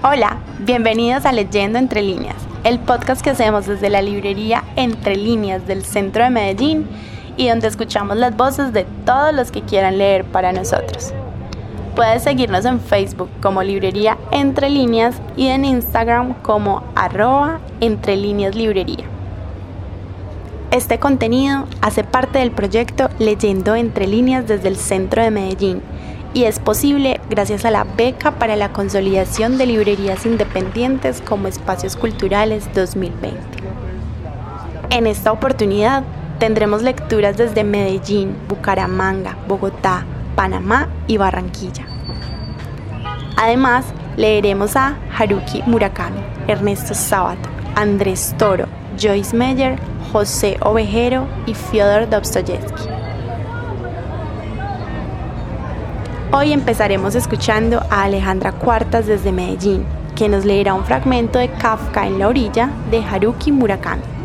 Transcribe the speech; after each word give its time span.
Hola, 0.00 0.36
bienvenidos 0.60 1.26
a 1.26 1.32
Leyendo 1.32 1.76
Entre 1.76 2.02
Líneas, 2.02 2.36
el 2.62 2.78
podcast 2.78 3.20
que 3.20 3.30
hacemos 3.30 3.66
desde 3.66 3.90
la 3.90 4.00
librería 4.00 4.62
Entre 4.76 5.16
Líneas 5.16 5.66
del 5.66 5.84
centro 5.84 6.22
de 6.22 6.30
Medellín 6.30 6.86
y 7.36 7.48
donde 7.48 7.66
escuchamos 7.66 8.16
las 8.16 8.36
voces 8.36 8.72
de 8.72 8.86
todos 9.04 9.34
los 9.34 9.50
que 9.50 9.62
quieran 9.62 9.98
leer 9.98 10.24
para 10.24 10.52
nosotros. 10.52 11.12
Puedes 11.96 12.22
seguirnos 12.22 12.64
en 12.64 12.78
Facebook 12.78 13.28
como 13.42 13.64
Librería 13.64 14.16
Entre 14.30 14.70
Líneas 14.70 15.16
y 15.36 15.48
en 15.48 15.64
Instagram 15.64 16.34
como 16.42 16.84
arroba 16.94 17.58
Entre 17.80 18.14
Líneas 18.16 18.54
Librería. 18.54 19.04
Este 20.70 21.00
contenido 21.00 21.66
hace 21.80 22.04
parte 22.04 22.38
del 22.38 22.52
proyecto 22.52 23.08
Leyendo 23.18 23.74
Entre 23.74 24.06
Líneas 24.06 24.46
desde 24.46 24.68
el 24.68 24.76
centro 24.76 25.24
de 25.24 25.32
Medellín 25.32 25.82
y 26.34 26.44
es 26.44 26.60
posible 26.60 27.17
gracias 27.30 27.64
a 27.64 27.70
la 27.70 27.84
beca 27.84 28.32
para 28.32 28.56
la 28.56 28.72
consolidación 28.72 29.58
de 29.58 29.66
librerías 29.66 30.26
independientes 30.26 31.20
como 31.20 31.48
espacios 31.48 31.96
culturales 31.96 32.68
2020. 32.74 33.38
En 34.90 35.06
esta 35.06 35.32
oportunidad 35.32 36.04
tendremos 36.38 36.82
lecturas 36.82 37.36
desde 37.36 37.64
Medellín, 37.64 38.36
Bucaramanga, 38.48 39.36
Bogotá, 39.46 40.04
Panamá 40.34 40.88
y 41.06 41.16
Barranquilla. 41.16 41.84
Además, 43.36 43.84
leeremos 44.16 44.76
a 44.76 44.96
Haruki 45.16 45.62
Murakami, 45.66 46.20
Ernesto 46.46 46.94
Sabato, 46.94 47.48
Andrés 47.74 48.34
Toro, 48.38 48.66
Joyce 49.00 49.36
Meyer, 49.36 49.78
José 50.12 50.56
Ovejero 50.60 51.26
y 51.46 51.54
Fyodor 51.54 52.08
Dostoyevsky. 52.08 52.97
Hoy 56.30 56.52
empezaremos 56.52 57.14
escuchando 57.14 57.80
a 57.88 58.02
Alejandra 58.02 58.52
Cuartas 58.52 59.06
desde 59.06 59.32
Medellín, 59.32 59.86
que 60.14 60.28
nos 60.28 60.44
leerá 60.44 60.74
un 60.74 60.84
fragmento 60.84 61.38
de 61.38 61.48
Kafka 61.48 62.06
en 62.06 62.18
la 62.18 62.28
orilla 62.28 62.68
de 62.90 63.02
Haruki 63.02 63.50
Murakami. 63.50 64.17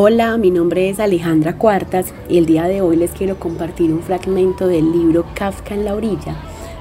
Hola, 0.00 0.36
mi 0.36 0.52
nombre 0.52 0.88
es 0.88 1.00
Alejandra 1.00 1.58
Cuartas 1.58 2.14
y 2.28 2.38
el 2.38 2.46
día 2.46 2.68
de 2.68 2.82
hoy 2.82 2.94
les 2.94 3.10
quiero 3.10 3.40
compartir 3.40 3.90
un 3.90 4.00
fragmento 4.00 4.68
del 4.68 4.92
libro 4.92 5.24
Kafka 5.34 5.74
en 5.74 5.84
la 5.84 5.96
orilla 5.96 6.36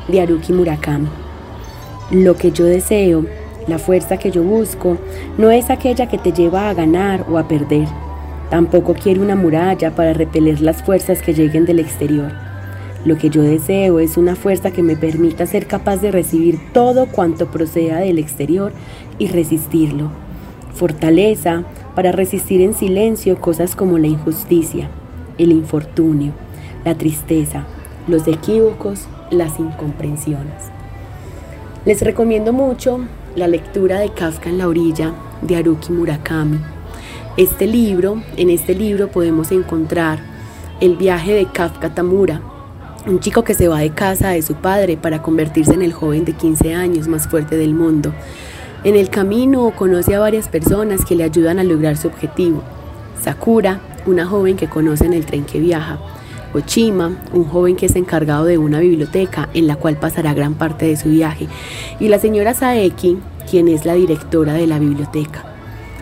de 0.08 0.22
Haruki 0.22 0.54
Murakami. 0.54 1.08
Lo 2.12 2.36
que 2.36 2.52
yo 2.52 2.66
deseo, 2.66 3.26
la 3.66 3.80
fuerza 3.80 4.18
que 4.18 4.30
yo 4.30 4.44
busco, 4.44 5.00
no 5.40 5.50
es 5.50 5.72
aquella 5.72 6.08
que 6.08 6.20
te 6.20 6.32
lleva 6.32 6.70
a 6.70 6.76
ganar 6.76 7.26
o 7.28 7.40
a 7.40 7.48
perder. 7.48 7.88
Tampoco 8.52 8.94
quiero 8.94 9.24
una 9.24 9.36
muralla 9.36 9.96
para 9.96 10.14
repeler 10.14 10.62
las 10.62 10.84
fuerzas 10.84 11.24
que 11.24 11.34
lleguen 11.34 11.66
del 11.66 11.80
exterior. 11.80 12.32
Lo 13.04 13.18
que 13.18 13.32
yo 13.32 13.42
deseo 13.42 13.98
es 13.98 14.18
una 14.18 14.36
fuerza 14.36 14.70
que 14.70 14.84
me 14.84 14.96
permita 14.96 15.48
ser 15.48 15.66
capaz 15.66 15.98
de 16.02 16.12
recibir 16.12 16.60
todo 16.72 17.08
cuanto 17.08 17.48
proceda 17.48 17.98
del 17.98 18.20
exterior 18.20 18.74
y 19.18 19.26
resistirlo. 19.26 20.12
Fortaleza 20.76 21.64
para 21.98 22.12
resistir 22.12 22.62
en 22.62 22.76
silencio 22.76 23.42
cosas 23.42 23.76
como 23.76 23.98
la 23.98 24.06
injusticia, 24.06 24.88
el 25.40 25.52
infortunio, 25.52 26.32
la 26.86 26.94
tristeza, 26.94 27.66
los 28.08 28.28
equívocos, 28.28 29.08
las 29.32 29.58
incomprensiones. 29.58 30.54
Les 31.86 32.00
recomiendo 32.04 32.54
mucho 32.54 33.00
la 33.36 33.48
lectura 33.48 34.00
de 34.00 34.10
Kafka 34.10 34.48
en 34.48 34.60
la 34.60 34.68
orilla 34.68 35.16
de 35.42 35.56
Haruki 35.56 35.92
Murakami. 35.92 36.60
Este 37.36 37.66
libro, 37.66 38.22
en 38.38 38.52
este 38.52 38.76
libro 38.76 39.08
podemos 39.08 39.52
encontrar 39.52 40.20
el 40.80 40.98
viaje 40.98 41.34
de 41.34 41.48
Kafka 41.48 41.96
Tamura, 41.96 42.44
un 43.08 43.20
chico 43.20 43.44
que 43.44 43.56
se 43.56 43.70
va 43.70 43.80
de 43.80 43.90
casa 43.90 44.30
de 44.30 44.44
su 44.44 44.54
padre 44.54 44.98
para 44.98 45.24
convertirse 45.24 45.74
en 45.74 45.82
el 45.82 45.94
joven 45.94 46.26
de 46.26 46.34
15 46.34 46.76
años 46.76 47.08
más 47.08 47.28
fuerte 47.28 47.58
del 47.58 47.74
mundo 47.74 48.14
en 48.88 48.96
el 48.96 49.10
camino 49.10 49.74
conoce 49.76 50.16
a 50.16 50.20
varias 50.22 50.48
personas 50.48 51.04
que 51.04 51.18
le 51.18 51.26
ayudan 51.26 51.60
a 51.60 51.66
lograr 51.66 51.98
su 51.98 52.08
objetivo. 52.08 52.64
Sakura, 53.22 53.82
una 54.06 54.26
joven 54.26 54.56
que 54.56 54.70
conoce 54.70 55.04
en 55.04 55.12
el 55.12 55.26
tren 55.26 55.44
que 55.44 55.60
viaja. 55.60 56.00
Ochima, 56.54 57.12
un 57.34 57.44
joven 57.44 57.76
que 57.76 57.88
es 57.88 57.98
encargado 57.98 58.46
de 58.46 58.58
una 58.58 58.80
biblioteca 58.80 59.50
en 59.54 59.68
la 59.68 59.76
cual 59.76 59.98
pasará 59.98 60.34
gran 60.34 60.54
parte 60.54 60.86
de 60.86 60.96
su 60.96 61.10
viaje. 61.10 61.50
Y 62.00 62.08
la 62.08 62.18
señora 62.18 62.54
Saeki, 62.54 63.18
quien 63.52 63.68
es 63.68 63.84
la 63.84 63.96
directora 63.96 64.54
de 64.54 64.68
la 64.68 64.80
biblioteca. 64.80 65.44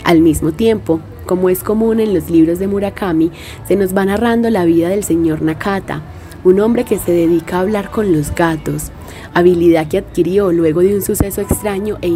Al 0.04 0.22
mismo 0.22 0.52
tiempo, 0.52 1.00
como 1.26 1.50
es 1.50 1.64
común 1.64 2.00
en 2.00 2.14
los 2.14 2.30
libros 2.30 2.60
de 2.60 2.68
Murakami, 2.68 3.32
se 3.68 3.76
nos 3.78 3.98
va 3.98 4.06
narrando 4.06 4.52
la 4.52 4.64
vida 4.64 4.90
del 4.90 5.04
señor 5.04 5.42
Nakata, 5.42 6.04
un 6.46 6.60
hombre 6.60 6.84
que 6.84 7.00
se 7.00 7.12
dedica 7.12 7.58
a 7.58 7.62
hablar 7.62 7.90
con 7.90 8.14
los 8.14 8.34
gatos, 8.34 8.92
habilidad 9.34 9.88
que 9.88 9.98
adquirió 9.98 10.52
luego 10.52 10.82
de 10.82 10.94
un 10.94 11.02
suceso 11.02 11.42
extraño 11.42 11.98
e, 12.04 12.08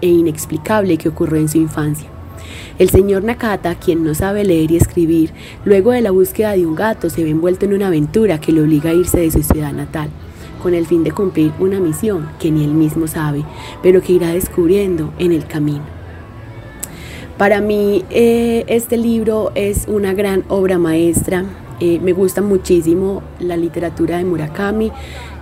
e, 0.00 0.06
inexplicable 0.06 0.96
que 0.96 1.08
ocurrió 1.08 1.40
en 1.40 1.48
su 1.48 1.58
infancia. 1.58 2.08
El 2.78 2.90
señor 2.90 3.24
Nakata, 3.24 3.74
quien 3.74 4.04
no 4.04 4.14
sabe 4.14 4.44
leer 4.44 4.70
y 4.70 4.76
escribir, 4.76 5.30
luego 5.64 5.90
de 5.90 6.02
la 6.02 6.12
búsqueda 6.12 6.52
de 6.52 6.64
un 6.64 6.76
gato 6.76 7.10
se 7.10 7.24
ve 7.24 7.30
envuelto 7.30 7.64
en 7.64 7.74
una 7.74 7.88
aventura 7.88 8.40
que 8.40 8.52
le 8.52 8.62
obliga 8.62 8.90
a 8.90 8.94
irse 8.94 9.18
de 9.18 9.32
su 9.32 9.42
ciudad 9.42 9.72
natal, 9.72 10.08
con 10.62 10.72
el 10.72 10.86
fin 10.86 11.02
de 11.02 11.10
cumplir 11.10 11.50
una 11.58 11.80
misión 11.80 12.28
que 12.38 12.52
ni 12.52 12.62
él 12.62 12.74
mismo 12.74 13.08
sabe, 13.08 13.44
pero 13.82 14.00
que 14.00 14.12
irá 14.12 14.28
descubriendo 14.28 15.12
en 15.18 15.32
el 15.32 15.46
camino. 15.48 15.82
Para 17.36 17.60
mí 17.60 18.04
eh, 18.10 18.64
este 18.68 18.96
libro 18.96 19.50
es 19.56 19.86
una 19.88 20.14
gran 20.14 20.44
obra 20.48 20.78
maestra, 20.78 21.44
eh, 21.80 21.98
me 22.00 22.12
gusta 22.12 22.42
muchísimo 22.42 23.22
la 23.40 23.56
literatura 23.56 24.18
de 24.18 24.24
Murakami, 24.24 24.92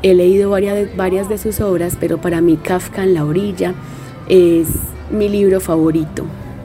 he 0.02 0.14
leído 0.14 0.50
varias, 0.50 0.96
varias 0.96 1.28
de 1.28 1.38
sus 1.38 1.60
obras, 1.60 1.96
pero 1.98 2.18
para 2.18 2.40
mí 2.40 2.56
Kafka 2.56 3.04
en 3.04 3.14
la 3.14 3.24
orilla 3.24 3.74
es 4.28 4.68
mi 5.10 5.28
libro 5.28 5.60
favorito 5.60 6.24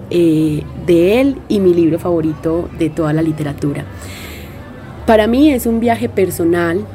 eh, 0.10 0.64
de 0.86 1.20
él 1.20 1.38
y 1.50 1.60
mi 1.60 1.74
libro 1.74 2.00
favorito 2.00 2.70
de 2.80 2.90
toda 2.90 3.12
la 3.12 3.22
literatura. 3.22 3.84
Para 5.06 5.28
mí 5.28 5.52
es 5.52 5.66
un 5.66 5.80
viaje 5.80 6.08
personal, 6.10 6.86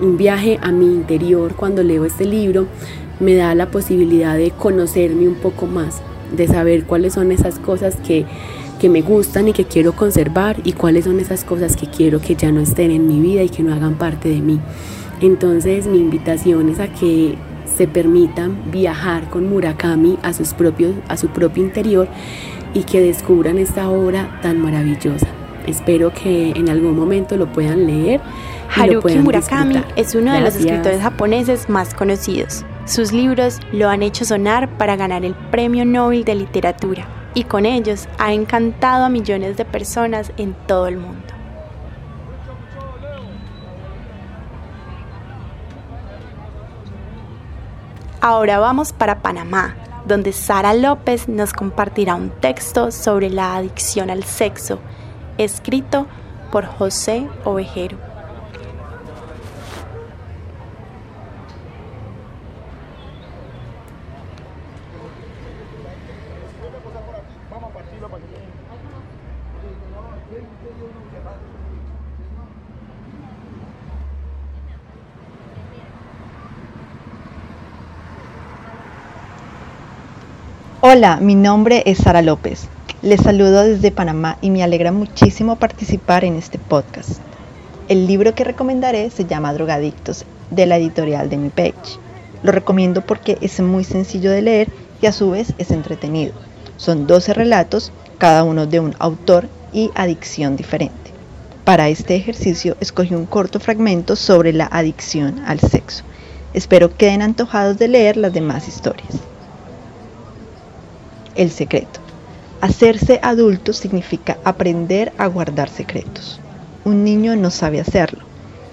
un 0.00 0.16
viaje 0.16 0.58
a 0.62 0.72
mi 0.72 0.86
interior 0.86 1.54
cuando 1.54 1.82
leo 1.82 2.04
este 2.04 2.24
libro, 2.24 2.66
me 3.20 3.34
da 3.34 3.54
la 3.54 3.70
posibilidad 3.70 4.36
de 4.36 4.50
conocerme 4.50 5.28
un 5.28 5.36
poco 5.36 5.66
más, 5.66 6.02
de 6.36 6.48
saber 6.48 6.84
cuáles 6.84 7.14
son 7.14 7.32
esas 7.32 7.58
cosas 7.58 7.96
que 7.96 8.26
que 8.76 8.88
me 8.88 9.02
gustan 9.02 9.48
y 9.48 9.52
que 9.52 9.64
quiero 9.64 9.92
conservar 9.92 10.56
y 10.64 10.72
cuáles 10.72 11.04
son 11.04 11.18
esas 11.20 11.44
cosas 11.44 11.76
que 11.76 11.86
quiero 11.86 12.20
que 12.20 12.36
ya 12.36 12.52
no 12.52 12.60
estén 12.60 12.90
en 12.90 13.06
mi 13.06 13.20
vida 13.20 13.42
y 13.42 13.48
que 13.48 13.62
no 13.62 13.74
hagan 13.74 13.94
parte 13.94 14.28
de 14.28 14.40
mí. 14.40 14.60
Entonces 15.20 15.86
mi 15.86 15.98
invitación 15.98 16.68
es 16.68 16.78
a 16.80 16.88
que 16.88 17.36
se 17.76 17.88
permitan 17.88 18.70
viajar 18.70 19.28
con 19.30 19.48
Murakami 19.48 20.18
a, 20.22 20.32
sus 20.32 20.54
propios, 20.54 20.94
a 21.08 21.16
su 21.16 21.28
propio 21.28 21.64
interior 21.64 22.08
y 22.74 22.84
que 22.84 23.00
descubran 23.00 23.58
esta 23.58 23.88
obra 23.88 24.38
tan 24.42 24.60
maravillosa. 24.60 25.26
Espero 25.66 26.12
que 26.12 26.50
en 26.50 26.68
algún 26.68 26.96
momento 26.96 27.36
lo 27.36 27.50
puedan 27.52 27.86
leer. 27.86 28.20
Haruki 28.74 29.18
Murakami 29.18 29.82
es 29.96 30.14
uno 30.14 30.32
de 30.32 30.40
los 30.40 30.56
escritores 30.56 31.00
japoneses 31.00 31.68
más 31.68 31.94
conocidos. 31.94 32.64
Sus 32.84 33.12
libros 33.12 33.58
lo 33.72 33.88
han 33.88 34.02
hecho 34.02 34.24
sonar 34.24 34.68
para 34.76 34.96
ganar 34.96 35.24
el 35.24 35.34
Premio 35.50 35.84
Nobel 35.84 36.24
de 36.24 36.36
Literatura 36.36 37.15
y 37.36 37.44
con 37.44 37.66
ellos 37.66 38.08
ha 38.18 38.32
encantado 38.32 39.04
a 39.04 39.08
millones 39.10 39.58
de 39.58 39.66
personas 39.66 40.32
en 40.38 40.54
todo 40.54 40.86
el 40.86 40.96
mundo. 40.96 41.20
Ahora 48.22 48.58
vamos 48.58 48.94
para 48.94 49.20
Panamá, 49.20 49.76
donde 50.06 50.32
Sara 50.32 50.72
López 50.72 51.28
nos 51.28 51.52
compartirá 51.52 52.14
un 52.14 52.30
texto 52.30 52.90
sobre 52.90 53.28
la 53.28 53.54
adicción 53.54 54.08
al 54.08 54.24
sexo, 54.24 54.78
escrito 55.36 56.06
por 56.50 56.64
José 56.64 57.28
Ovejero. 57.44 58.05
Hola, 80.96 81.18
mi 81.20 81.34
nombre 81.34 81.82
es 81.84 81.98
Sara 81.98 82.22
López. 82.22 82.68
Les 83.02 83.20
saludo 83.20 83.64
desde 83.64 83.90
Panamá 83.90 84.38
y 84.40 84.48
me 84.48 84.62
alegra 84.62 84.92
muchísimo 84.92 85.56
participar 85.56 86.24
en 86.24 86.36
este 86.36 86.58
podcast. 86.58 87.18
El 87.90 88.06
libro 88.06 88.34
que 88.34 88.44
recomendaré 88.44 89.10
se 89.10 89.26
llama 89.26 89.52
Drogadictos 89.52 90.24
de 90.50 90.64
la 90.64 90.78
editorial 90.78 91.28
de 91.28 91.36
mi 91.36 91.50
page. 91.50 92.00
Lo 92.42 92.50
recomiendo 92.50 93.02
porque 93.02 93.36
es 93.42 93.60
muy 93.60 93.84
sencillo 93.84 94.30
de 94.30 94.40
leer 94.40 94.68
y 95.02 95.04
a 95.04 95.12
su 95.12 95.32
vez 95.32 95.52
es 95.58 95.70
entretenido. 95.70 96.32
Son 96.78 97.06
12 97.06 97.34
relatos, 97.34 97.92
cada 98.16 98.42
uno 98.42 98.64
de 98.64 98.80
un 98.80 98.94
autor 98.98 99.50
y 99.74 99.90
adicción 99.96 100.56
diferente. 100.56 101.10
Para 101.66 101.90
este 101.90 102.16
ejercicio 102.16 102.74
escogí 102.80 103.14
un 103.14 103.26
corto 103.26 103.60
fragmento 103.60 104.16
sobre 104.16 104.54
la 104.54 104.64
adicción 104.64 105.42
al 105.46 105.60
sexo. 105.60 106.04
Espero 106.54 106.96
queden 106.96 107.20
antojados 107.20 107.76
de 107.76 107.88
leer 107.88 108.16
las 108.16 108.32
demás 108.32 108.66
historias. 108.66 109.20
El 111.36 111.50
secreto. 111.50 112.00
Hacerse 112.62 113.20
adulto 113.22 113.74
significa 113.74 114.38
aprender 114.42 115.12
a 115.18 115.26
guardar 115.26 115.68
secretos. 115.68 116.40
Un 116.84 117.04
niño 117.04 117.36
no 117.36 117.50
sabe 117.50 117.78
hacerlo. 117.78 118.20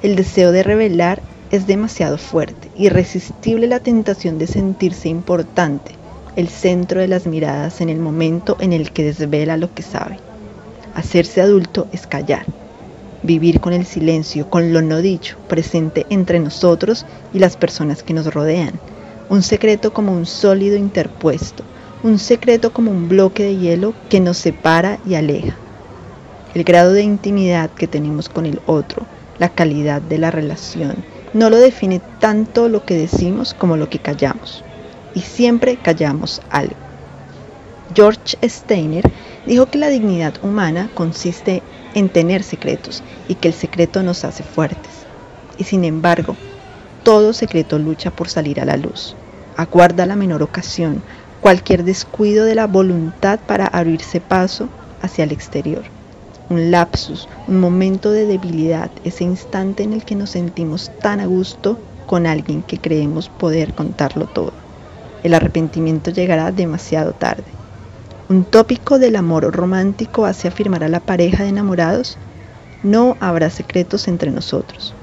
El 0.01 0.15
deseo 0.15 0.53
de 0.53 0.63
revelar 0.63 1.21
es 1.51 1.67
demasiado 1.67 2.17
fuerte, 2.17 2.71
irresistible 2.77 3.67
la 3.67 3.81
tentación 3.81 4.39
de 4.39 4.47
sentirse 4.47 5.09
importante, 5.09 5.91
el 6.37 6.47
centro 6.47 7.01
de 7.01 7.09
las 7.09 7.27
miradas 7.27 7.81
en 7.81 7.89
el 7.89 7.99
momento 7.99 8.55
en 8.61 8.71
el 8.71 8.91
que 8.91 9.03
desvela 9.03 9.57
lo 9.57 9.73
que 9.73 9.83
sabe. 9.83 10.17
Hacerse 10.95 11.41
adulto 11.41 11.87
es 11.91 12.07
callar, 12.07 12.45
vivir 13.23 13.59
con 13.59 13.73
el 13.73 13.85
silencio, 13.85 14.49
con 14.49 14.71
lo 14.71 14.81
no 14.81 14.99
dicho, 14.99 15.37
presente 15.49 16.05
entre 16.09 16.39
nosotros 16.39 17.05
y 17.33 17.39
las 17.39 17.57
personas 17.57 18.03
que 18.03 18.13
nos 18.13 18.33
rodean. 18.33 18.79
Un 19.29 19.43
secreto 19.43 19.93
como 19.93 20.13
un 20.13 20.25
sólido 20.25 20.77
interpuesto, 20.77 21.63
un 22.03 22.19
secreto 22.19 22.73
como 22.73 22.91
un 22.91 23.07
bloque 23.07 23.43
de 23.43 23.57
hielo 23.57 23.93
que 24.09 24.19
nos 24.19 24.37
separa 24.37 24.99
y 25.07 25.15
aleja. 25.15 25.55
El 26.53 26.65
grado 26.65 26.91
de 26.91 27.01
intimidad 27.01 27.69
que 27.69 27.87
tenemos 27.87 28.27
con 28.27 28.45
el 28.45 28.59
otro, 28.65 29.05
la 29.39 29.47
calidad 29.47 30.01
de 30.01 30.17
la 30.17 30.29
relación, 30.29 30.97
no 31.33 31.49
lo 31.49 31.57
define 31.57 32.01
tanto 32.19 32.67
lo 32.67 32.85
que 32.85 32.95
decimos 32.95 33.53
como 33.53 33.77
lo 33.77 33.89
que 33.89 33.99
callamos. 33.99 34.65
Y 35.15 35.21
siempre 35.21 35.77
callamos 35.77 36.41
algo. 36.49 36.75
George 37.95 38.37
Steiner 38.43 39.09
dijo 39.45 39.67
que 39.67 39.77
la 39.77 39.89
dignidad 39.89 40.33
humana 40.43 40.89
consiste 40.93 41.63
en 41.93 42.09
tener 42.09 42.43
secretos 42.43 43.01
y 43.29 43.35
que 43.35 43.47
el 43.47 43.53
secreto 43.53 44.03
nos 44.03 44.25
hace 44.25 44.43
fuertes. 44.43 44.91
Y 45.57 45.63
sin 45.63 45.85
embargo, 45.85 46.35
todo 47.03 47.31
secreto 47.31 47.79
lucha 47.79 48.11
por 48.11 48.27
salir 48.27 48.59
a 48.59 48.65
la 48.65 48.75
luz. 48.75 49.15
Aguarda 49.55 50.05
la 50.05 50.15
menor 50.15 50.41
ocasión, 50.41 51.03
cualquier 51.43 51.83
descuido 51.83 52.45
de 52.45 52.55
la 52.55 52.67
voluntad 52.67 53.37
para 53.37 53.67
abrirse 53.67 54.21
paso 54.21 54.69
hacia 55.01 55.25
el 55.25 55.33
exterior. 55.33 55.83
Un 56.49 56.71
lapsus, 56.71 57.27
un 57.49 57.59
momento 57.59 58.11
de 58.11 58.25
debilidad, 58.25 58.89
ese 59.03 59.25
instante 59.25 59.83
en 59.83 59.91
el 59.91 60.05
que 60.05 60.15
nos 60.15 60.29
sentimos 60.29 60.89
tan 61.01 61.19
a 61.19 61.25
gusto 61.25 61.77
con 62.05 62.27
alguien 62.27 62.63
que 62.63 62.77
creemos 62.77 63.27
poder 63.27 63.73
contarlo 63.73 64.25
todo. 64.27 64.53
El 65.21 65.33
arrepentimiento 65.33 66.11
llegará 66.11 66.53
demasiado 66.53 67.11
tarde. 67.11 67.43
Un 68.29 68.45
tópico 68.45 68.97
del 68.97 69.17
amor 69.17 69.53
romántico 69.53 70.25
hace 70.25 70.47
afirmar 70.47 70.85
a 70.85 70.89
la 70.89 71.01
pareja 71.01 71.43
de 71.43 71.49
enamorados, 71.49 72.17
no 72.83 73.17
habrá 73.19 73.49
secretos 73.49 74.07
entre 74.07 74.31
nosotros. 74.31 74.93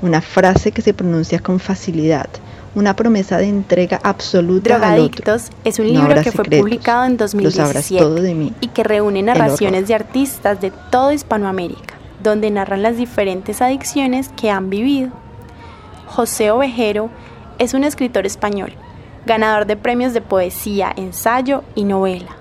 Una 0.00 0.22
frase 0.22 0.72
que 0.72 0.80
se 0.80 0.94
pronuncia 0.94 1.40
con 1.40 1.60
facilidad, 1.60 2.30
una 2.74 2.94
promesa 2.94 3.38
de 3.38 3.48
entrega 3.48 4.00
absoluta 4.02 4.78
Drogadictos 4.78 5.42
al 5.42 5.48
otro. 5.48 5.56
es 5.64 5.78
un 5.78 5.88
libro 5.88 6.22
que 6.22 6.32
fue 6.32 6.44
publicado 6.44 7.04
en 7.04 7.16
2017 7.16 8.52
y 8.60 8.68
que 8.68 8.84
reúne 8.84 9.22
narraciones 9.22 9.88
de 9.88 9.94
artistas 9.94 10.60
de 10.60 10.70
toda 10.90 11.14
Hispanoamérica, 11.14 11.94
donde 12.22 12.50
narran 12.50 12.82
las 12.82 12.96
diferentes 12.96 13.60
adicciones 13.60 14.30
que 14.30 14.50
han 14.50 14.70
vivido. 14.70 15.10
José 16.06 16.50
Ovejero 16.50 17.10
es 17.58 17.74
un 17.74 17.84
escritor 17.84 18.26
español, 18.26 18.72
ganador 19.26 19.66
de 19.66 19.76
premios 19.76 20.12
de 20.12 20.20
poesía, 20.20 20.92
ensayo 20.96 21.62
y 21.74 21.84
novela. 21.84 22.36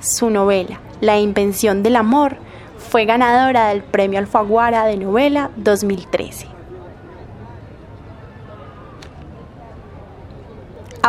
Su 0.00 0.30
novela, 0.30 0.80
La 1.00 1.18
invención 1.18 1.82
del 1.82 1.96
amor, 1.96 2.36
fue 2.78 3.04
ganadora 3.04 3.68
del 3.68 3.82
Premio 3.82 4.18
Alfaguara 4.18 4.84
de 4.84 4.96
Novela 4.96 5.50
2013. 5.56 6.59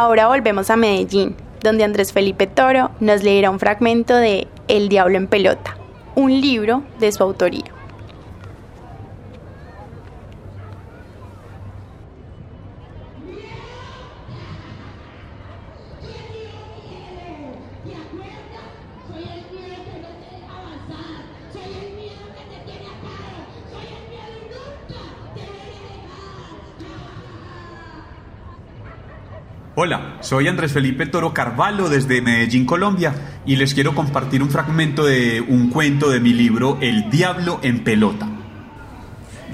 Ahora 0.01 0.29
volvemos 0.29 0.71
a 0.71 0.77
Medellín, 0.77 1.35
donde 1.61 1.83
Andrés 1.83 2.11
Felipe 2.11 2.47
Toro 2.47 2.89
nos 2.99 3.21
leerá 3.21 3.51
un 3.51 3.59
fragmento 3.59 4.15
de 4.15 4.47
El 4.67 4.89
Diablo 4.89 5.15
en 5.15 5.27
Pelota, 5.27 5.77
un 6.15 6.41
libro 6.41 6.81
de 6.99 7.11
su 7.11 7.21
autoría. 7.21 7.65
Hola, 29.73 30.17
soy 30.19 30.49
Andrés 30.49 30.73
Felipe 30.73 31.05
Toro 31.05 31.33
Carvalho 31.33 31.87
desde 31.87 32.21
Medellín, 32.21 32.65
Colombia, 32.65 33.15
y 33.45 33.55
les 33.55 33.73
quiero 33.73 33.95
compartir 33.95 34.43
un 34.43 34.49
fragmento 34.49 35.05
de 35.05 35.39
un 35.39 35.69
cuento 35.69 36.09
de 36.09 36.19
mi 36.19 36.33
libro 36.33 36.77
El 36.81 37.09
Diablo 37.09 37.61
en 37.63 37.81
Pelota. 37.81 38.27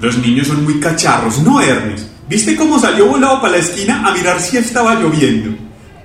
Los 0.00 0.18
niños 0.18 0.48
son 0.48 0.64
muy 0.64 0.80
cacharros, 0.80 1.38
¿no, 1.38 1.60
Hermes? 1.60 2.10
¿Viste 2.28 2.56
cómo 2.56 2.80
salió 2.80 3.06
volado 3.06 3.40
para 3.40 3.52
la 3.52 3.58
esquina 3.58 4.02
a 4.04 4.12
mirar 4.12 4.40
si 4.40 4.56
estaba 4.56 4.96
lloviendo? 4.96 5.56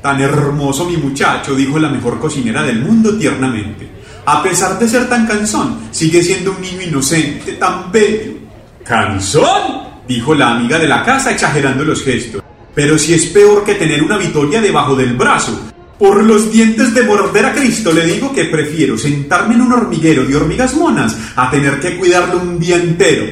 Tan 0.03 0.21
hermoso 0.21 0.85
mi 0.85 0.97
muchacho, 0.97 1.55
dijo 1.55 1.79
la 1.79 1.89
mejor 1.89 2.19
cocinera 2.19 2.61
del 2.61 2.83
mundo 2.83 3.17
tiernamente. 3.17 3.89
A 4.27 4.43
pesar 4.43 4.77
de 4.77 4.87
ser 4.87 5.09
tan 5.09 5.25
cansón, 5.25 5.87
sigue 5.89 6.21
siendo 6.21 6.51
un 6.51 6.61
niño 6.61 6.83
inocente, 6.83 7.53
tan 7.53 7.91
bello. 7.91 8.33
¿Cansón? 8.83 9.81
dijo 10.07 10.35
la 10.35 10.51
amiga 10.51 10.77
de 10.77 10.87
la 10.87 11.03
casa 11.03 11.31
exagerando 11.31 11.83
los 11.83 12.03
gestos. 12.03 12.43
Pero 12.75 12.97
si 12.97 13.13
es 13.13 13.27
peor 13.27 13.63
que 13.63 13.75
tener 13.75 14.03
una 14.03 14.17
vitoria 14.17 14.61
debajo 14.61 14.95
del 14.95 15.15
brazo. 15.15 15.59
Por 15.99 16.23
los 16.23 16.51
dientes 16.51 16.93
de 16.93 17.03
morder 17.03 17.45
a 17.45 17.53
Cristo 17.53 17.91
le 17.91 18.05
digo 18.05 18.33
que 18.33 18.45
prefiero 18.45 18.97
sentarme 18.97 19.55
en 19.55 19.61
un 19.61 19.73
hormiguero 19.73 20.25
de 20.25 20.35
hormigas 20.35 20.75
monas 20.75 21.15
a 21.35 21.49
tener 21.49 21.79
que 21.79 21.97
cuidarlo 21.97 22.39
un 22.39 22.59
día 22.59 22.77
entero. 22.77 23.25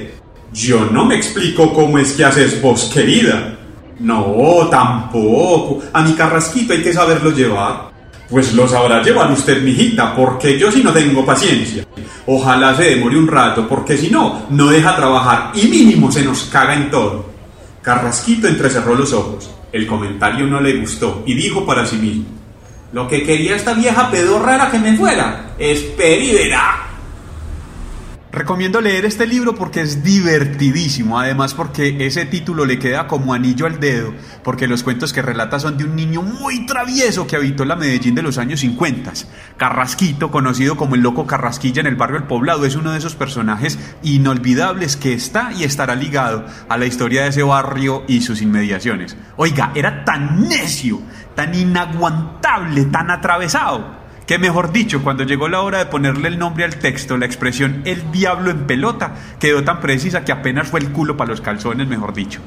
Yo 0.54 0.86
no 0.92 1.06
me 1.06 1.16
explico 1.16 1.74
cómo 1.74 1.98
es 1.98 2.14
que 2.14 2.24
haces 2.24 2.62
vos, 2.62 2.90
querida. 2.94 3.58
No, 4.00 4.68
tampoco. 4.70 5.80
A 5.94 6.02
mi 6.02 6.14
carrasquito 6.14 6.74
hay 6.74 6.84
que 6.84 6.94
saberlo 6.94 7.32
llevar. 7.32 7.92
Pues 8.30 8.54
lo 8.54 8.68
sabrá 8.68 9.02
llevar 9.02 9.32
usted, 9.32 9.62
mijita, 9.62 10.16
porque 10.16 10.58
yo 10.58 10.72
sí 10.72 10.82
no 10.84 10.94
tengo 10.94 11.26
paciencia. 11.26 11.86
Ojalá 12.26 12.76
se 12.76 12.84
demore 12.84 13.18
un 13.18 13.28
rato, 13.28 13.68
porque 13.68 13.98
si 13.98 14.10
no, 14.10 14.46
no 14.50 14.68
deja 14.68 14.96
trabajar 14.96 15.52
y 15.54 15.68
mínimo 15.68 16.12
se 16.12 16.24
nos 16.24 16.44
caga 16.44 16.76
en 16.76 16.90
todo. 16.90 17.31
Carrasquito 17.82 18.48
entrecerró 18.48 18.96
los 18.96 19.14
ojos. 19.14 19.50
El 19.72 19.88
comentario 19.88 20.46
no 20.48 20.60
le 20.60 20.78
gustó 20.78 21.24
y 21.26 21.34
dijo 21.34 21.66
para 21.66 21.86
sí 21.86 21.96
mismo: 21.98 22.26
Lo 22.94 23.08
que 23.08 23.24
quería 23.24 23.56
esta 23.56 23.74
vieja 23.74 24.12
pedorra 24.12 24.56
era 24.56 24.72
que 24.72 24.80
me 24.80 24.98
fuera. 24.98 25.54
Espera 25.58 26.34
verá. 26.34 26.91
Recomiendo 28.32 28.80
leer 28.80 29.04
este 29.04 29.28
libro 29.28 29.56
porque 29.56 29.82
es 29.82 30.06
divertidísimo, 30.06 31.20
además 31.20 31.54
porque 31.54 32.08
ese 32.08 32.26
título 32.26 32.66
le 32.66 32.80
queda 32.80 33.06
como 33.06 33.34
anillo 33.34 33.66
al 33.66 33.82
dedo, 33.82 34.14
porque 34.42 34.70
los 34.70 34.84
cuentos 34.84 35.12
que 35.12 35.22
relata 35.22 35.60
son 35.60 35.78
de 35.78 35.84
un 35.84 35.98
niño 35.98 36.22
muy 36.22 36.66
travieso 36.66 37.28
que 37.28 37.36
habitó 37.36 37.66
la 37.66 37.76
Medellín 37.76 38.16
de 38.16 38.22
los 38.22 38.38
años 38.38 38.62
50. 38.62 39.12
Carrasquito, 39.58 40.32
conocido 40.32 40.78
como 40.78 40.96
el 40.96 41.02
loco 41.02 41.28
Carrasquilla 41.28 41.82
en 41.82 41.88
el 41.88 41.98
barrio 41.98 42.20
El 42.20 42.24
Poblado, 42.24 42.66
es 42.66 42.78
uno 42.78 42.94
de 42.94 43.00
esos 43.00 43.16
personajes 43.16 43.78
inolvidables 44.02 44.96
que 44.96 45.12
está 45.12 45.52
y 45.52 45.66
estará 45.66 45.96
ligado 45.96 46.46
a 46.70 46.78
la 46.78 46.86
historia 46.86 47.24
de 47.24 47.30
ese 47.30 47.44
barrio 47.44 48.06
y 48.08 48.22
sus 48.22 48.42
inmediaciones. 48.42 49.18
Oiga, 49.36 49.74
era 49.76 50.06
tan 50.06 50.48
necio, 50.48 51.02
tan 51.36 51.54
inaguantable, 51.54 52.86
tan 52.86 53.12
atravesado 53.12 54.01
que 54.32 54.40
mejor 54.40 54.72
dicho, 54.72 55.04
cuando 55.04 55.26
llegó 55.26 55.50
la 55.50 55.60
hora 55.60 55.80
de 55.80 55.88
ponerle 55.88 56.30
el 56.30 56.40
nombre 56.40 56.64
al 56.64 56.78
texto, 56.78 57.18
la 57.18 57.26
expresión 57.26 57.82
el 57.84 58.14
diablo 58.14 58.50
en 58.50 58.66
pelota 58.66 59.12
quedó 59.40 59.62
tan 59.66 59.82
precisa 59.82 60.24
que 60.24 60.32
apenas 60.32 60.70
fue 60.70 60.80
el 60.80 60.94
culo 60.94 61.18
para 61.18 61.32
los 61.32 61.42
calzones, 61.42 61.86
mejor 61.90 62.14
dicho. 62.14 62.40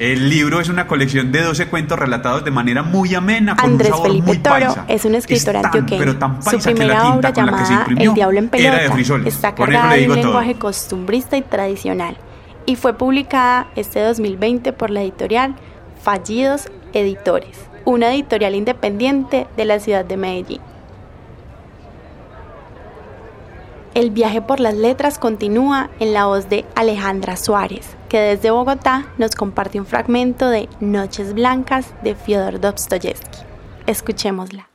El 0.00 0.28
libro 0.28 0.60
es 0.60 0.68
una 0.68 0.88
colección 0.88 1.30
de 1.30 1.42
12 1.42 1.68
cuentos 1.68 1.96
relatados 2.00 2.44
de 2.44 2.50
manera 2.50 2.82
muy 2.82 3.14
amena, 3.14 3.54
con 3.54 3.70
Andrés 3.70 3.90
un 3.92 3.94
sabor 3.98 4.08
Felipe 4.08 4.26
muy 4.26 4.38
Toro 4.38 4.56
paisa. 4.56 4.84
es 4.88 5.04
un 5.04 5.14
escritor 5.14 5.54
Es 5.54 5.62
tan, 5.62 5.66
antioqueño. 5.66 5.98
pero 6.00 6.16
tan 6.18 6.42
Su 6.42 6.50
paisa 6.50 6.68
que 6.74 6.84
la 6.84 6.98
primera 6.98 7.14
obra 7.14 7.32
con 7.32 7.46
la 7.46 7.52
que 7.52 7.58
se 7.58 7.62
llamada 7.64 7.80
imprimió 7.82 8.10
El 8.10 8.14
Diablo 8.16 8.38
en 8.40 8.44
era 8.52 8.70
de 8.72 8.76
Pelota 8.78 8.94
frisoles. 8.94 9.34
está 9.34 9.54
cargada 9.54 9.92
de 9.94 10.00
un 10.00 10.06
todo. 10.08 10.16
lenguaje 10.16 10.54
costumbrista 10.56 11.36
y 11.36 11.42
tradicional 11.42 12.16
y 12.66 12.74
fue 12.74 12.94
publicada 12.94 13.68
este 13.76 14.00
2020 14.00 14.72
por 14.72 14.90
la 14.90 15.02
editorial 15.02 15.54
Fallidos 16.02 16.68
Editores, 16.92 17.56
una 17.84 18.12
editorial 18.12 18.56
independiente 18.56 19.46
de 19.56 19.64
la 19.64 19.78
ciudad 19.78 20.04
de 20.04 20.16
Medellín. 20.16 20.60
El 23.94 24.10
viaje 24.10 24.40
por 24.40 24.60
las 24.60 24.74
letras 24.74 25.18
continúa 25.18 25.90
en 25.98 26.12
la 26.12 26.26
voz 26.26 26.48
de 26.48 26.64
Alejandra 26.76 27.36
Suárez, 27.36 27.96
que 28.08 28.20
desde 28.20 28.52
Bogotá 28.52 29.06
nos 29.18 29.34
comparte 29.34 29.80
un 29.80 29.86
fragmento 29.86 30.48
de 30.48 30.68
Noches 30.78 31.34
Blancas 31.34 31.92
de 32.04 32.14
Fyodor 32.14 32.60
Dostoyevsky. 32.60 33.38
Escuchémosla. 33.86 34.69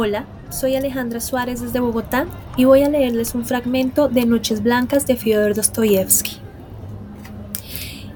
Hola, 0.00 0.26
soy 0.48 0.76
Alejandra 0.76 1.18
Suárez 1.18 1.60
desde 1.60 1.80
Bogotá 1.80 2.28
y 2.56 2.66
voy 2.66 2.82
a 2.84 2.88
leerles 2.88 3.34
un 3.34 3.44
fragmento 3.44 4.08
de 4.08 4.26
Noches 4.26 4.62
Blancas 4.62 5.08
de 5.08 5.16
Fyodor 5.16 5.56
Dostoyevsky. 5.56 6.36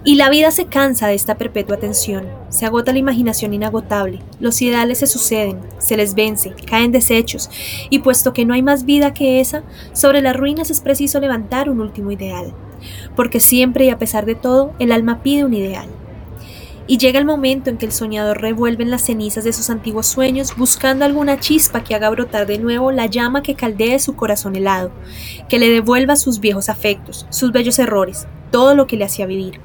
Y 0.04 0.14
la 0.14 0.30
vida 0.30 0.52
se 0.52 0.66
cansa 0.66 1.08
de 1.08 1.14
esta 1.14 1.38
perpetua 1.38 1.78
tensión, 1.78 2.28
se 2.50 2.66
agota 2.66 2.92
la 2.92 3.00
imaginación 3.00 3.52
inagotable, 3.52 4.20
los 4.38 4.62
ideales 4.62 4.98
se 4.98 5.08
suceden, 5.08 5.58
se 5.78 5.96
les 5.96 6.14
vence, 6.14 6.54
caen 6.66 6.92
desechos, 6.92 7.50
y 7.90 7.98
puesto 7.98 8.32
que 8.32 8.44
no 8.44 8.54
hay 8.54 8.62
más 8.62 8.84
vida 8.84 9.12
que 9.12 9.40
esa, 9.40 9.64
sobre 9.92 10.20
las 10.20 10.36
ruinas 10.36 10.70
es 10.70 10.80
preciso 10.80 11.18
levantar 11.18 11.68
un 11.68 11.80
último 11.80 12.12
ideal, 12.12 12.54
porque 13.16 13.40
siempre 13.40 13.86
y 13.86 13.90
a 13.90 13.98
pesar 13.98 14.24
de 14.24 14.36
todo, 14.36 14.72
el 14.78 14.92
alma 14.92 15.20
pide 15.24 15.44
un 15.44 15.54
ideal. 15.54 15.88
Y 16.86 16.98
llega 16.98 17.18
el 17.18 17.24
momento 17.24 17.70
en 17.70 17.78
que 17.78 17.86
el 17.86 17.92
soñador 17.92 18.40
revuelve 18.40 18.82
en 18.82 18.90
las 18.90 19.02
cenizas 19.02 19.44
de 19.44 19.52
sus 19.52 19.70
antiguos 19.70 20.06
sueños 20.08 20.56
buscando 20.56 21.04
alguna 21.04 21.38
chispa 21.38 21.84
que 21.84 21.94
haga 21.94 22.10
brotar 22.10 22.46
de 22.46 22.58
nuevo 22.58 22.90
la 22.90 23.06
llama 23.06 23.42
que 23.42 23.54
caldee 23.54 23.98
su 24.00 24.16
corazón 24.16 24.56
helado, 24.56 24.90
que 25.48 25.60
le 25.60 25.70
devuelva 25.70 26.16
sus 26.16 26.40
viejos 26.40 26.68
afectos, 26.68 27.26
sus 27.30 27.52
bellos 27.52 27.78
errores, 27.78 28.26
todo 28.50 28.74
lo 28.74 28.86
que 28.86 28.96
le 28.96 29.04
hacía 29.04 29.26
vivir. 29.26 29.60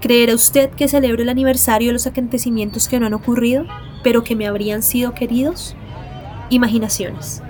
¿Creerá 0.00 0.34
usted 0.34 0.70
que 0.70 0.88
celebro 0.88 1.22
el 1.22 1.28
aniversario 1.28 1.88
de 1.88 1.92
los 1.92 2.06
acontecimientos 2.06 2.88
que 2.88 2.98
no 2.98 3.06
han 3.06 3.14
ocurrido, 3.14 3.66
pero 4.02 4.24
que 4.24 4.34
me 4.34 4.46
habrían 4.46 4.82
sido 4.82 5.14
queridos? 5.14 5.76
Imaginaciones. 6.50 7.42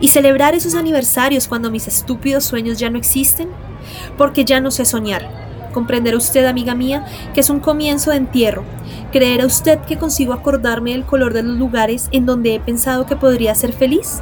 ¿Y 0.00 0.08
celebrar 0.08 0.54
esos 0.54 0.74
aniversarios 0.74 1.46
cuando 1.46 1.70
mis 1.70 1.86
estúpidos 1.86 2.44
sueños 2.44 2.78
ya 2.78 2.90
no 2.90 2.98
existen? 2.98 3.48
Porque 4.16 4.44
ya 4.44 4.60
no 4.60 4.70
sé 4.70 4.84
soñar, 4.84 5.49
Comprenderá 5.72 6.16
usted, 6.16 6.46
amiga 6.46 6.74
mía, 6.74 7.04
que 7.34 7.40
es 7.40 7.50
un 7.50 7.60
comienzo 7.60 8.10
de 8.10 8.18
entierro. 8.18 8.64
¿Creerá 9.12 9.46
usted 9.46 9.78
que 9.80 9.98
consigo 9.98 10.32
acordarme 10.32 10.92
del 10.92 11.04
color 11.04 11.32
de 11.32 11.42
los 11.42 11.56
lugares 11.56 12.08
en 12.12 12.26
donde 12.26 12.54
he 12.54 12.60
pensado 12.60 13.06
que 13.06 13.16
podría 13.16 13.54
ser 13.54 13.72
feliz? 13.72 14.20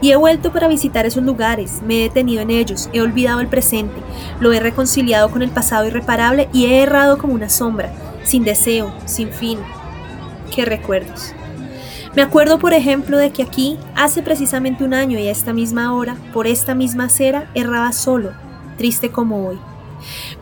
Y 0.00 0.10
he 0.10 0.16
vuelto 0.16 0.52
para 0.52 0.68
visitar 0.68 1.06
esos 1.06 1.22
lugares, 1.22 1.80
me 1.86 2.00
he 2.00 2.08
detenido 2.08 2.42
en 2.42 2.50
ellos, 2.50 2.90
he 2.92 3.00
olvidado 3.00 3.40
el 3.40 3.46
presente, 3.48 3.94
lo 4.40 4.52
he 4.52 4.60
reconciliado 4.60 5.30
con 5.30 5.42
el 5.42 5.50
pasado 5.50 5.86
irreparable 5.86 6.48
y 6.52 6.66
he 6.66 6.82
errado 6.82 7.16
como 7.16 7.32
una 7.32 7.48
sombra, 7.48 7.92
sin 8.22 8.44
deseo, 8.44 8.92
sin 9.06 9.30
fin. 9.30 9.58
¡Qué 10.54 10.64
recuerdos! 10.64 11.32
Me 12.14 12.20
acuerdo, 12.20 12.58
por 12.58 12.74
ejemplo, 12.74 13.16
de 13.16 13.30
que 13.30 13.42
aquí, 13.42 13.78
hace 13.94 14.22
precisamente 14.22 14.84
un 14.84 14.92
año 14.92 15.18
y 15.18 15.28
a 15.28 15.30
esta 15.30 15.54
misma 15.54 15.94
hora, 15.94 16.16
por 16.34 16.46
esta 16.46 16.74
misma 16.74 17.04
acera, 17.04 17.50
erraba 17.54 17.92
solo, 17.92 18.32
triste 18.76 19.10
como 19.10 19.48
hoy. 19.48 19.58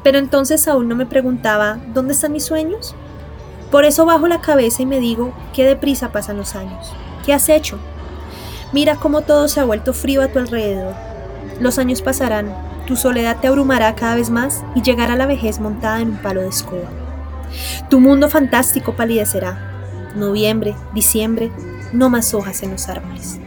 Pero 0.03 0.19
entonces 0.19 0.67
aún 0.69 0.89
no 0.89 0.97
me 0.97 1.07
preguntaba, 1.07 1.79
¿dónde 1.93 2.15
están 2.15 2.33
mis 2.33 2.45
sueños? 2.45 2.95
Por 3.71 3.85
eso 3.85 4.05
bajo 4.05 4.27
la 4.27 4.41
cabeza 4.41 4.83
y 4.83 4.87
me 4.87 5.01
digo, 5.01 5.33
qué 5.53 5.65
deprisa 5.65 6.11
pasan 6.11 6.37
los 6.37 6.55
años. 6.55 6.93
¿Qué 7.25 7.33
has 7.33 7.49
hecho? 7.49 7.79
Mira 8.73 8.97
cómo 8.97 9.23
todo 9.23 9.49
se 9.49 9.61
ha 9.61 9.65
vuelto 9.65 9.93
frío 9.93 10.23
a 10.23 10.29
tu 10.29 10.39
alrededor. 10.39 10.95
Los 11.61 11.79
años 11.79 12.03
pasarán, 12.03 12.55
tu 12.87 12.97
soledad 12.97 13.39
te 13.41 13.49
abrumará 13.49 13.95
cada 13.95 14.17
vez 14.17 14.31
más 14.31 14.65
y 14.75 14.83
llegará 14.83 15.15
la 15.17 15.27
vejez 15.27 15.61
montada 15.61 16.01
en 16.01 16.11
un 16.11 16.17
palo 16.17 16.41
de 16.41 16.49
escoba. 16.49 16.89
Tu 17.89 18.01
mundo 18.01 18.29
fantástico 18.29 18.95
palidecerá. 18.95 20.13
Noviembre, 20.17 20.75
diciembre, 20.95 21.53
no 21.93 22.11
más 22.11 22.35
hojas 22.35 22.63
en 22.63 22.73
los 22.73 22.89
árboles. 22.89 23.41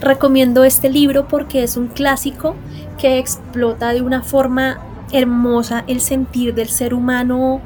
Recomiendo 0.00 0.64
este 0.64 0.88
libro 0.88 1.28
porque 1.28 1.62
es 1.62 1.76
un 1.76 1.88
clásico 1.88 2.56
que 2.98 3.18
explota 3.18 3.92
de 3.92 4.02
una 4.02 4.22
forma 4.22 4.78
hermosa 5.12 5.84
el 5.86 6.00
sentir 6.00 6.54
del 6.54 6.68
ser 6.68 6.94
humano 6.94 7.60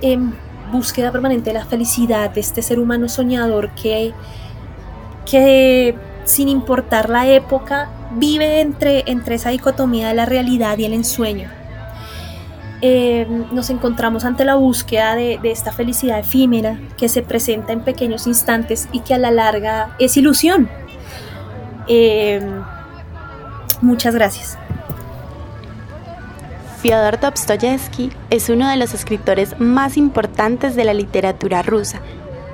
en 0.00 0.34
búsqueda 0.72 1.10
permanente 1.12 1.50
de 1.50 1.54
la 1.54 1.64
felicidad, 1.64 2.30
de 2.30 2.40
este 2.40 2.62
ser 2.62 2.78
humano 2.78 3.08
soñador 3.08 3.70
que, 3.70 4.12
que 5.28 5.94
sin 6.24 6.48
importar 6.48 7.10
la 7.10 7.28
época 7.28 7.90
vive 8.16 8.60
entre, 8.60 9.04
entre 9.06 9.34
esa 9.34 9.50
dicotomía 9.50 10.08
de 10.08 10.14
la 10.14 10.26
realidad 10.26 10.78
y 10.78 10.84
el 10.84 10.92
ensueño. 10.92 11.50
Eh, 12.82 13.26
nos 13.52 13.68
encontramos 13.68 14.24
ante 14.24 14.44
la 14.46 14.54
búsqueda 14.54 15.14
de, 15.14 15.38
esta 15.44 15.70
felicidad 15.70 16.18
efímera 16.18 16.80
que 16.96 17.10
se 17.10 17.22
presenta 17.22 17.74
en 17.74 17.82
pequeños 17.82 18.26
instantes 18.26 18.88
y 18.90 19.00
que 19.00 19.12
a 19.12 19.18
la 19.18 19.30
larga 19.30 19.94
es 19.98 20.16
ilusión. 20.16 20.68
Eh, 21.92 22.40
Muchas 23.82 24.14
gracias. 24.14 24.58
Fyodor 26.82 27.18
Dostoyevsky 27.18 28.10
es 28.28 28.50
uno 28.50 28.68
de 28.68 28.76
los 28.76 28.92
escritores 28.92 29.58
más 29.58 29.96
importantes 29.96 30.76
de 30.76 30.84
la 30.84 30.92
literatura 30.92 31.62
rusa. 31.62 32.00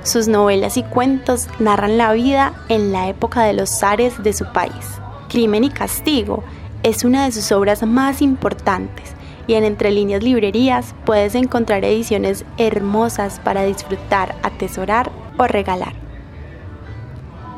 Sus 0.05 0.29
novelas 0.29 0.77
y 0.77 0.85
cuentos 0.85 1.49
narran 1.59 1.99
la 1.99 2.13
vida 2.13 2.53
en 2.69 2.93
la 2.93 3.09
época 3.09 3.43
de 3.43 3.55
los 3.55 3.71
zares 3.71 4.23
de 4.23 4.33
su 4.33 4.53
país. 4.53 5.01
Crimen 5.29 5.65
y 5.65 5.71
Castigo 5.71 6.45
es 6.85 7.05
una 7.05 7.25
de 7.25 7.33
sus 7.33 7.51
obras 7.51 7.83
más 7.83 8.23
importantes 8.23 9.15
y 9.49 9.55
en 9.55 9.65
Entre 9.65 9.91
líneas 9.91 10.23
librerías 10.23 10.95
puedes 11.05 11.35
encontrar 11.35 11.85
ediciones 11.85 12.45
hermosas 12.57 13.41
para 13.43 13.65
disfrutar, 13.65 14.37
atesorar 14.43 15.11
o 15.39 15.47
regalar. 15.47 15.95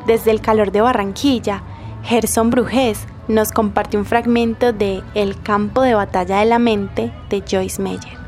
Desde 0.07 0.31
el 0.31 0.41
calor 0.41 0.71
de 0.71 0.81
Barranquilla, 0.81 1.63
Gerson 2.09 2.49
Brujés 2.49 3.05
nos 3.27 3.51
comparte 3.51 3.95
un 3.95 4.03
fragmento 4.03 4.73
de 4.73 5.03
El 5.13 5.39
campo 5.43 5.83
de 5.83 5.93
batalla 5.93 6.39
de 6.39 6.47
la 6.47 6.57
mente 6.57 7.13
de 7.29 7.43
Joyce 7.47 7.79
Meyer. 7.79 8.18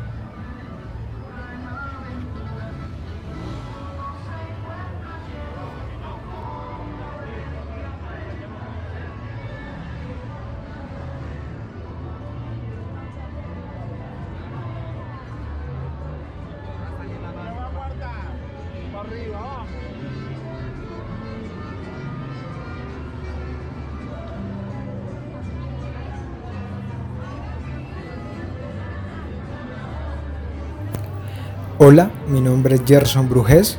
Hola, 31.91 32.09
mi 32.29 32.39
nombre 32.39 32.75
es 32.75 32.83
Gerson 32.87 33.27
Brujes, 33.27 33.77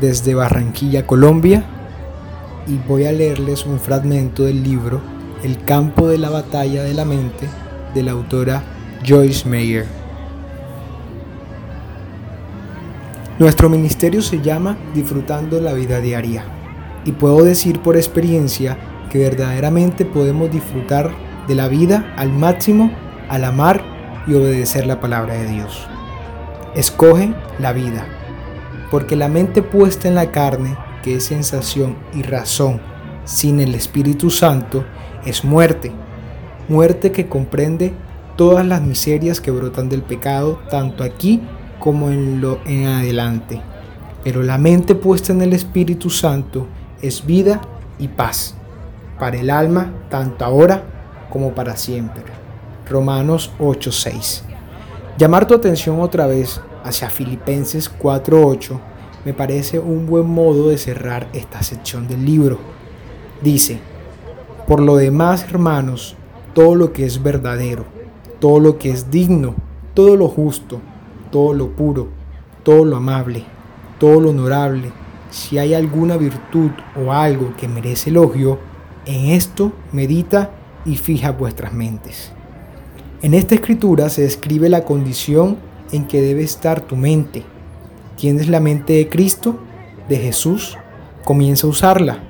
desde 0.00 0.34
Barranquilla, 0.34 1.06
Colombia, 1.06 1.66
y 2.66 2.78
voy 2.88 3.04
a 3.04 3.12
leerles 3.12 3.66
un 3.66 3.78
fragmento 3.78 4.44
del 4.44 4.62
libro 4.62 5.02
El 5.42 5.62
campo 5.66 6.08
de 6.08 6.16
la 6.16 6.30
batalla 6.30 6.82
de 6.82 6.94
la 6.94 7.04
mente 7.04 7.46
de 7.94 8.02
la 8.02 8.12
autora 8.12 8.62
Joyce 9.06 9.46
Meyer. 9.46 9.84
Nuestro 13.38 13.68
ministerio 13.68 14.22
se 14.22 14.40
llama 14.40 14.78
Disfrutando 14.94 15.60
la 15.60 15.74
vida 15.74 16.00
diaria, 16.00 16.44
y 17.04 17.12
puedo 17.12 17.44
decir 17.44 17.80
por 17.80 17.98
experiencia 17.98 18.78
que 19.10 19.18
verdaderamente 19.18 20.06
podemos 20.06 20.50
disfrutar 20.50 21.10
de 21.46 21.54
la 21.54 21.68
vida 21.68 22.14
al 22.16 22.32
máximo 22.32 22.90
al 23.28 23.44
amar 23.44 23.84
y 24.26 24.32
obedecer 24.32 24.86
la 24.86 25.00
palabra 25.00 25.34
de 25.34 25.48
Dios. 25.48 25.86
Escoge 26.74 27.34
la 27.58 27.72
vida, 27.72 28.06
porque 28.92 29.16
la 29.16 29.28
mente 29.28 29.60
puesta 29.60 30.06
en 30.06 30.14
la 30.14 30.30
carne, 30.30 30.76
que 31.02 31.16
es 31.16 31.24
sensación 31.24 31.96
y 32.14 32.22
razón, 32.22 32.80
sin 33.24 33.58
el 33.58 33.74
Espíritu 33.74 34.30
Santo, 34.30 34.84
es 35.24 35.44
muerte. 35.44 35.90
Muerte 36.68 37.10
que 37.10 37.28
comprende 37.28 37.92
todas 38.36 38.64
las 38.64 38.82
miserias 38.82 39.40
que 39.40 39.50
brotan 39.50 39.88
del 39.88 40.02
pecado, 40.02 40.60
tanto 40.70 41.02
aquí 41.02 41.42
como 41.80 42.10
en 42.10 42.40
lo 42.40 42.60
en 42.66 42.86
adelante. 42.86 43.60
Pero 44.22 44.42
la 44.42 44.56
mente 44.56 44.94
puesta 44.94 45.32
en 45.32 45.42
el 45.42 45.52
Espíritu 45.52 46.08
Santo 46.08 46.68
es 47.02 47.26
vida 47.26 47.60
y 47.98 48.06
paz, 48.06 48.54
para 49.18 49.38
el 49.38 49.50
alma, 49.50 49.92
tanto 50.08 50.44
ahora 50.44 50.84
como 51.30 51.52
para 51.52 51.76
siempre. 51.76 52.22
Romanos 52.88 53.50
8:6 53.58 54.49
llamar 55.18 55.46
tu 55.46 55.54
atención 55.54 56.00
otra 56.00 56.26
vez 56.26 56.60
hacia 56.84 57.10
Filipenses 57.10 57.90
4.8 57.98 58.80
me 59.24 59.34
parece 59.34 59.78
un 59.78 60.06
buen 60.06 60.26
modo 60.26 60.68
de 60.68 60.78
cerrar 60.78 61.28
esta 61.32 61.62
sección 61.62 62.08
del 62.08 62.24
libro. 62.24 62.58
Dice, 63.42 63.78
por 64.66 64.80
lo 64.80 64.96
demás, 64.96 65.44
hermanos, 65.44 66.16
todo 66.54 66.74
lo 66.74 66.92
que 66.92 67.04
es 67.04 67.22
verdadero, 67.22 67.84
todo 68.38 68.60
lo 68.60 68.78
que 68.78 68.90
es 68.90 69.10
digno, 69.10 69.54
todo 69.94 70.16
lo 70.16 70.28
justo, 70.28 70.80
todo 71.30 71.52
lo 71.52 71.70
puro, 71.70 72.08
todo 72.62 72.84
lo 72.84 72.96
amable, 72.96 73.44
todo 73.98 74.20
lo 74.20 74.30
honorable, 74.30 74.92
si 75.30 75.58
hay 75.58 75.74
alguna 75.74 76.16
virtud 76.16 76.70
o 76.96 77.12
algo 77.12 77.54
que 77.56 77.68
merece 77.68 78.10
elogio, 78.10 78.58
en 79.06 79.26
esto 79.26 79.72
medita 79.92 80.50
y 80.84 80.96
fija 80.96 81.30
vuestras 81.30 81.72
mentes. 81.72 82.32
En 83.22 83.34
esta 83.34 83.54
escritura 83.54 84.08
se 84.08 84.22
describe 84.22 84.70
la 84.70 84.84
condición 84.84 85.58
en 85.92 86.06
que 86.06 86.22
debe 86.22 86.42
estar 86.42 86.80
tu 86.80 86.96
mente. 86.96 87.42
¿Tienes 88.16 88.48
la 88.48 88.60
mente 88.60 88.94
de 88.94 89.10
Cristo, 89.10 89.58
de 90.08 90.16
Jesús? 90.16 90.78
Comienza 91.22 91.66
a 91.66 91.70
usarla. 91.70 92.20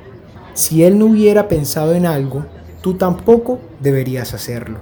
Si 0.54 0.82
Él 0.82 0.98
no 0.98 1.06
hubiera 1.06 1.46
pensado 1.46 1.94
en 1.94 2.06
algo, 2.06 2.44
tú 2.82 2.94
tampoco 2.94 3.60
deberías 3.78 4.34
hacerlo. 4.34 4.78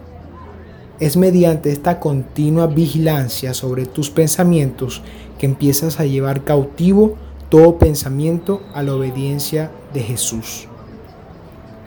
Es 0.99 1.19
mediante 1.19 1.71
esta 1.71 2.01
continua 2.01 2.69
vigilancia 2.69 3.53
sobre 3.53 3.85
tus 3.85 4.09
pensamientos 4.09 5.03
que 5.39 5.45
empiezas 5.45 6.01
a 6.01 6.07
llevar 6.07 6.43
cautivo 6.43 7.17
todo 7.51 7.77
pensamiento 7.77 8.63
a 8.73 8.83
la 8.83 8.95
obediencia 8.95 9.71
de 9.93 10.01
Jesús. 10.01 10.69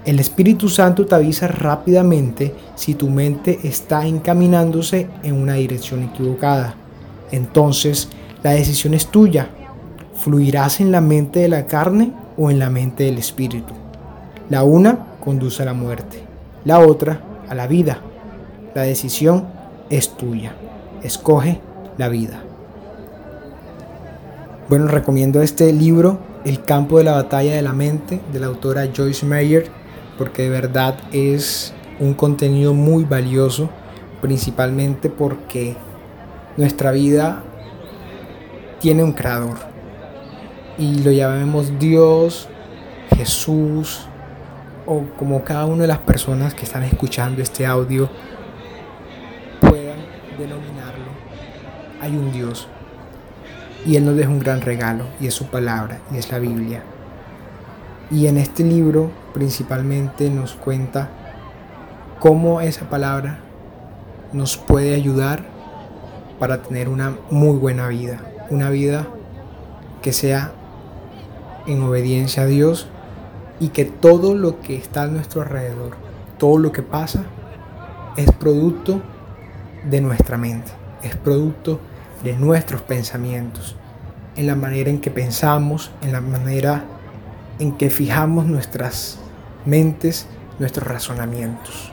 El 0.04 0.20
Espíritu 0.20 0.68
Santo 0.68 1.06
te 1.06 1.14
avisa 1.14 1.48
rápidamente 1.48 2.56
si 2.74 2.96
tu 2.96 3.10
mente 3.10 3.60
está 3.64 4.08
encaminándose 4.08 5.08
en 5.22 5.40
una 5.40 5.54
dirección 5.54 6.04
equivocada. 6.04 6.74
Entonces, 7.32 8.10
la 8.42 8.52
decisión 8.52 8.96
es 8.96 9.08
tuya. 9.08 9.50
¿Fluirás 10.16 10.80
en 10.80 10.92
la 10.92 11.02
mente 11.02 11.42
de 11.42 11.50
la 11.50 11.68
carne 11.68 12.14
o 12.36 12.50
en 12.50 12.58
la 12.58 12.72
mente 12.72 13.04
del 13.04 13.20
Espíritu? 13.20 13.74
La 14.50 14.64
una 14.64 14.98
conduce 15.24 15.62
a 15.62 15.68
la 15.68 15.74
muerte, 15.74 16.24
la 16.66 16.80
otra 16.80 17.22
a 17.48 17.54
la 17.54 17.68
vida. 17.68 18.00
La 18.74 18.82
decisión 18.82 19.46
es 19.92 20.18
tuya. 20.18 20.54
Escoge 21.04 21.60
la 21.98 22.10
vida. 22.10 22.42
Bueno, 24.68 24.88
recomiendo 24.88 25.42
este 25.42 25.72
libro, 25.72 26.18
El 26.44 26.64
campo 26.64 26.98
de 26.98 27.04
la 27.04 27.12
batalla 27.12 27.54
de 27.54 27.62
la 27.62 27.74
mente, 27.74 28.20
de 28.34 28.40
la 28.40 28.48
autora 28.48 28.88
Joyce 28.96 29.28
Meyer, 29.28 29.81
porque 30.18 30.44
de 30.44 30.50
verdad 30.50 30.96
es 31.12 31.74
un 32.00 32.14
contenido 32.14 32.74
muy 32.74 33.04
valioso, 33.04 33.70
principalmente 34.22 35.10
porque 35.10 35.76
nuestra 36.58 36.92
vida 36.92 37.44
tiene 38.80 39.04
un 39.04 39.14
creador 39.14 39.58
y 40.78 41.04
lo 41.04 41.12
llamemos 41.12 41.78
Dios, 41.80 42.48
Jesús 43.16 44.08
o 44.86 45.04
como 45.18 45.44
cada 45.44 45.66
una 45.66 45.84
de 45.84 45.88
las 45.88 46.00
personas 46.00 46.54
que 46.54 46.66
están 46.66 46.84
escuchando 46.84 47.42
este 47.42 47.66
audio 47.66 48.10
puedan 49.60 50.00
denominarlo. 50.38 51.12
Hay 52.02 52.16
un 52.16 52.32
Dios 52.32 52.68
y 53.86 53.96
Él 53.96 54.06
nos 54.06 54.16
deja 54.16 54.30
un 54.30 54.40
gran 54.40 54.62
regalo 54.62 55.06
y 55.20 55.28
es 55.28 55.34
su 55.34 55.46
palabra 55.48 56.00
y 56.12 56.18
es 56.18 56.32
la 56.32 56.40
Biblia. 56.40 56.84
Y 58.12 58.28
en 58.28 58.38
este 58.38 58.64
libro 58.64 59.10
principalmente 59.34 60.30
nos 60.30 60.54
cuenta 60.54 61.10
cómo 62.20 62.60
esa 62.60 62.90
palabra 62.90 63.40
nos 64.34 64.58
puede 64.58 64.94
ayudar 64.94 65.46
para 66.38 66.62
tener 66.62 66.90
una 66.90 67.16
muy 67.30 67.58
buena 67.58 67.88
vida, 67.88 68.20
una 68.50 68.70
vida 68.70 69.08
que 70.02 70.12
sea 70.12 70.52
en 71.68 71.82
obediencia 71.84 72.44
a 72.44 72.48
Dios 72.48 72.88
y 73.60 73.70
que 73.70 73.86
todo 73.86 74.36
lo 74.36 74.60
que 74.60 74.76
está 74.76 75.04
a 75.04 75.08
nuestro 75.08 75.42
alrededor, 75.44 75.92
todo 76.38 76.58
lo 76.58 76.72
que 76.72 76.82
pasa, 76.82 77.24
es 78.18 78.32
producto 78.32 79.02
de 79.90 80.02
nuestra 80.02 80.38
mente, 80.38 80.72
es 81.02 81.16
producto 81.16 81.80
de 82.24 82.34
nuestros 82.34 82.82
pensamientos, 82.82 83.76
en 84.36 84.48
la 84.48 84.56
manera 84.56 84.90
en 84.90 85.00
que 85.00 85.12
pensamos, 85.12 85.92
en 86.02 86.12
la 86.12 86.22
manera 86.22 86.84
en 87.62 87.74
que 87.74 87.90
fijamos 87.92 88.46
nuestras 88.48 89.20
mentes, 89.66 90.26
nuestros 90.58 90.88
razonamientos. 90.88 91.92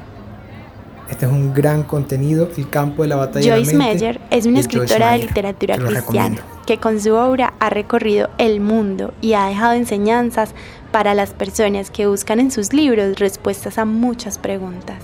Este 1.10 1.26
es 1.26 1.32
un 1.32 1.52
gran 1.52 1.82
contenido, 1.82 2.48
el 2.56 2.70
campo 2.70 3.02
de 3.02 3.08
la 3.08 3.16
batalla. 3.16 3.54
Joyce 3.54 3.72
de 3.72 3.78
la 3.78 3.84
mente 3.84 3.94
Meyer 3.94 4.20
es 4.30 4.46
una 4.46 4.60
escritora 4.60 5.12
de 5.12 5.18
literatura 5.18 5.76
cristiana 5.76 6.42
que 6.66 6.78
con 6.78 7.00
su 7.00 7.14
obra 7.14 7.54
ha 7.60 7.70
recorrido 7.70 8.28
el 8.36 8.60
mundo 8.60 9.14
y 9.22 9.32
ha 9.32 9.46
dejado 9.46 9.72
enseñanzas 9.72 10.50
para 10.92 11.14
las 11.14 11.30
personas 11.30 11.90
que 11.90 12.06
buscan 12.06 12.40
en 12.40 12.50
sus 12.50 12.74
libros 12.74 13.18
respuestas 13.18 13.78
a 13.78 13.86
muchas 13.86 14.36
preguntas. 14.36 15.02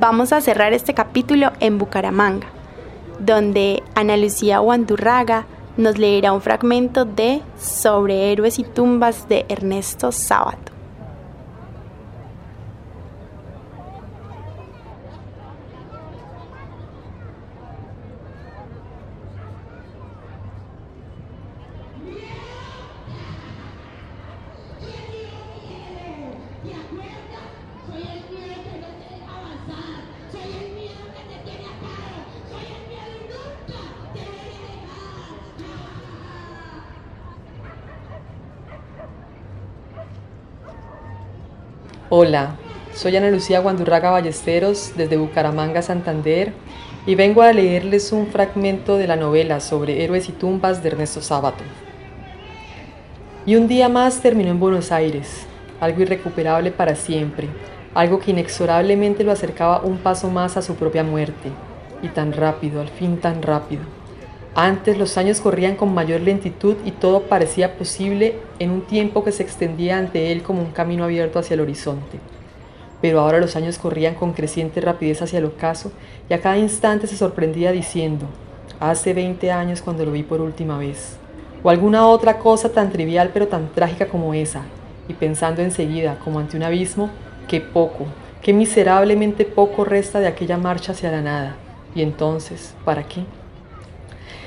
Vamos 0.00 0.32
a 0.32 0.40
cerrar 0.40 0.72
este 0.72 0.92
capítulo 0.92 1.52
en 1.60 1.78
Bucaramanga, 1.78 2.48
donde 3.20 3.82
Ana 3.94 4.16
Lucía 4.16 4.58
Guandurraga 4.58 5.46
nos 5.80 5.98
leerá 5.98 6.32
un 6.32 6.40
fragmento 6.40 7.04
de 7.04 7.42
Sobre 7.58 8.30
héroes 8.30 8.58
y 8.58 8.64
tumbas 8.64 9.28
de 9.28 9.46
Ernesto 9.48 10.12
Sábato. 10.12 10.79
Hola, 42.12 42.56
soy 42.92 43.16
Ana 43.16 43.30
Lucía 43.30 43.60
Guandurraga 43.60 44.10
Ballesteros 44.10 44.94
desde 44.96 45.16
Bucaramanga, 45.16 45.80
Santander, 45.80 46.52
y 47.06 47.14
vengo 47.14 47.40
a 47.40 47.52
leerles 47.52 48.10
un 48.10 48.26
fragmento 48.26 48.98
de 48.98 49.06
la 49.06 49.14
novela 49.14 49.60
sobre 49.60 50.02
héroes 50.02 50.28
y 50.28 50.32
tumbas 50.32 50.82
de 50.82 50.88
Ernesto 50.88 51.22
Sábato. 51.22 51.62
Y 53.46 53.54
un 53.54 53.68
día 53.68 53.88
más 53.88 54.20
terminó 54.20 54.50
en 54.50 54.58
Buenos 54.58 54.90
Aires, 54.90 55.46
algo 55.78 56.02
irrecuperable 56.02 56.72
para 56.72 56.96
siempre, 56.96 57.46
algo 57.94 58.18
que 58.18 58.32
inexorablemente 58.32 59.22
lo 59.22 59.30
acercaba 59.30 59.80
un 59.82 59.98
paso 59.98 60.30
más 60.30 60.56
a 60.56 60.62
su 60.62 60.74
propia 60.74 61.04
muerte, 61.04 61.52
y 62.02 62.08
tan 62.08 62.32
rápido, 62.32 62.80
al 62.80 62.88
fin 62.88 63.18
tan 63.18 63.40
rápido. 63.40 63.82
Antes 64.54 64.98
los 64.98 65.16
años 65.16 65.40
corrían 65.40 65.76
con 65.76 65.94
mayor 65.94 66.22
lentitud 66.22 66.76
y 66.84 66.90
todo 66.90 67.22
parecía 67.22 67.78
posible 67.78 68.34
en 68.58 68.70
un 68.70 68.80
tiempo 68.82 69.22
que 69.22 69.30
se 69.30 69.44
extendía 69.44 69.96
ante 69.96 70.32
él 70.32 70.42
como 70.42 70.60
un 70.60 70.72
camino 70.72 71.04
abierto 71.04 71.38
hacia 71.38 71.54
el 71.54 71.60
horizonte. 71.60 72.18
Pero 73.00 73.20
ahora 73.20 73.38
los 73.38 73.54
años 73.54 73.78
corrían 73.78 74.16
con 74.16 74.32
creciente 74.32 74.80
rapidez 74.80 75.22
hacia 75.22 75.38
el 75.38 75.44
ocaso 75.44 75.92
y 76.28 76.34
a 76.34 76.40
cada 76.40 76.58
instante 76.58 77.06
se 77.06 77.16
sorprendía 77.16 77.70
diciendo, 77.70 78.26
hace 78.80 79.14
20 79.14 79.52
años 79.52 79.82
cuando 79.82 80.04
lo 80.04 80.12
vi 80.12 80.24
por 80.24 80.40
última 80.40 80.78
vez, 80.78 81.16
o 81.62 81.70
alguna 81.70 82.08
otra 82.08 82.38
cosa 82.38 82.70
tan 82.70 82.90
trivial 82.90 83.30
pero 83.32 83.46
tan 83.46 83.68
trágica 83.72 84.06
como 84.06 84.34
esa, 84.34 84.62
y 85.08 85.14
pensando 85.14 85.62
enseguida, 85.62 86.18
como 86.24 86.40
ante 86.40 86.56
un 86.56 86.64
abismo, 86.64 87.10
que 87.48 87.60
poco, 87.60 88.06
que 88.42 88.52
miserablemente 88.52 89.44
poco 89.44 89.84
resta 89.84 90.20
de 90.20 90.26
aquella 90.26 90.58
marcha 90.58 90.92
hacia 90.92 91.12
la 91.12 91.22
nada, 91.22 91.56
y 91.94 92.02
entonces, 92.02 92.74
¿para 92.84 93.04
qué? 93.04 93.24